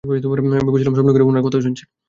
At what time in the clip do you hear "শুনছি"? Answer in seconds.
1.61-1.83